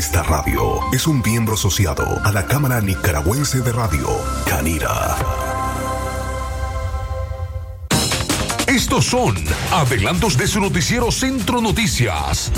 [0.00, 4.08] Esta radio es un miembro asociado a la Cámara Nicaragüense de Radio,
[4.48, 5.14] Canira.
[8.66, 9.34] Estos son
[9.70, 12.50] adelantos de su noticiero Centro Noticias.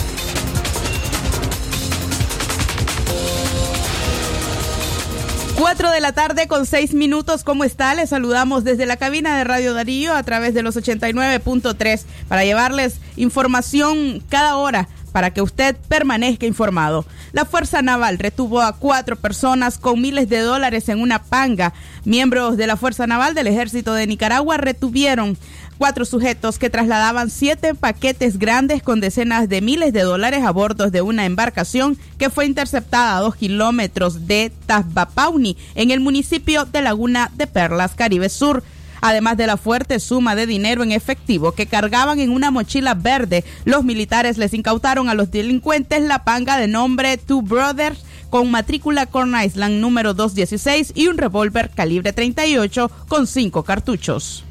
[5.56, 7.42] Cuatro de la tarde con seis minutos.
[7.42, 7.92] ¿Cómo está?
[7.96, 13.00] Les saludamos desde la cabina de Radio Darío a través de los 89.3 para llevarles
[13.16, 17.04] información cada hora para que usted permanezca informado.
[17.32, 21.72] La Fuerza Naval retuvo a cuatro personas con miles de dólares en una panga.
[22.04, 25.36] Miembros de la Fuerza Naval del Ejército de Nicaragua retuvieron
[25.78, 30.90] cuatro sujetos que trasladaban siete paquetes grandes con decenas de miles de dólares a bordo
[30.90, 36.82] de una embarcación que fue interceptada a dos kilómetros de Tasbapauni, en el municipio de
[36.82, 38.62] Laguna de Perlas, Caribe Sur.
[39.02, 43.44] Además de la fuerte suma de dinero en efectivo que cargaban en una mochila verde,
[43.64, 49.06] los militares les incautaron a los delincuentes la panga de nombre Two Brothers con matrícula
[49.06, 54.44] Corn Island número 216 y un revólver calibre 38 con cinco cartuchos.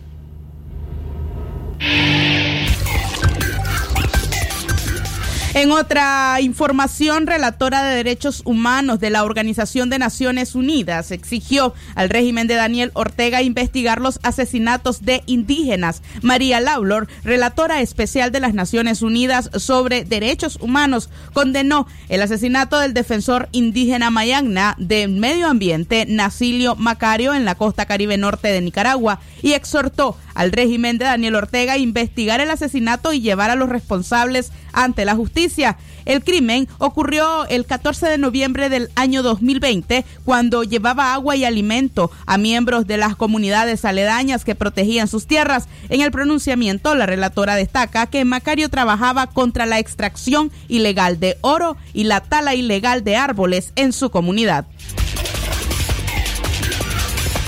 [5.54, 12.10] En otra información, relatora de derechos humanos de la Organización de Naciones Unidas exigió al
[12.10, 16.04] régimen de Daniel Ortega investigar los asesinatos de indígenas.
[16.22, 22.94] María Laulor, relatora especial de las Naciones Unidas sobre derechos humanos, condenó el asesinato del
[22.94, 29.20] defensor indígena mayagna de medio ambiente, Nacilio Macario, en la costa caribe norte de Nicaragua,
[29.42, 34.52] y exhortó al régimen de Daniel Ortega investigar el asesinato y llevar a los responsables
[34.74, 35.78] ante la justicia.
[36.06, 42.12] El crimen ocurrió el 14 de noviembre del año 2020 cuando llevaba agua y alimento
[42.26, 45.68] a miembros de las comunidades aledañas que protegían sus tierras.
[45.90, 51.78] En el pronunciamiento, la relatora destaca que Macario trabajaba contra la extracción ilegal de oro
[51.94, 54.66] y la tala ilegal de árboles en su comunidad.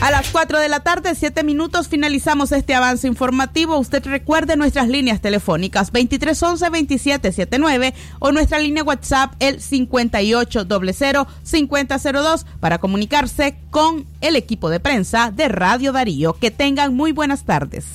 [0.04, 3.78] A las 4 de la tarde, 7 minutos, finalizamos este avance informativo.
[3.78, 14.06] Usted recuerde nuestras líneas telefónicas 2311-2779 o nuestra línea WhatsApp el 5800-5002 para comunicarse con
[14.20, 16.34] el equipo de prensa de Radio Darío.
[16.34, 17.86] Que tengan muy buenas tardes.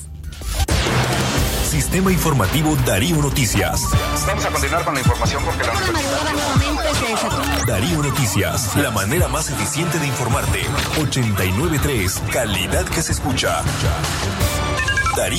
[1.69, 3.83] Sistema Informativo Darío Noticias.
[4.25, 5.73] Vamos a continuar con la información porque la
[8.09, 10.61] Noticias, la manera más eficiente de informarte.
[10.99, 13.61] 893, calidad que se escucha.
[15.15, 15.37] Darío